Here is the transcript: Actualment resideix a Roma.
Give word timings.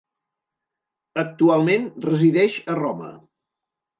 Actualment 1.25 1.85
resideix 2.07 2.57
a 2.75 2.79
Roma. 2.83 3.13